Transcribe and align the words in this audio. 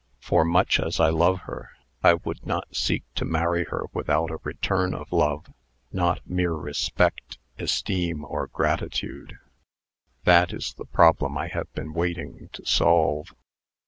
For, 0.19 0.43
much 0.43 0.79
as 0.79 0.99
I 0.99 1.11
love 1.11 1.41
her, 1.41 1.69
I 2.01 2.15
would 2.15 2.43
not 2.43 2.75
seek 2.75 3.03
to 3.13 3.23
marry 3.23 3.65
her 3.65 3.83
without 3.93 4.31
a 4.31 4.39
return 4.43 4.95
of 4.95 5.11
love 5.11 5.45
not 5.91 6.21
mere 6.27 6.53
respect, 6.55 7.37
esteem, 7.59 8.25
or 8.25 8.47
gratitude. 8.47 9.37
That 10.23 10.53
is 10.53 10.73
the 10.73 10.85
problem 10.85 11.37
I 11.37 11.49
have 11.49 11.71
been 11.73 11.93
waiting 11.93 12.49
to 12.53 12.65
solve." 12.65 13.35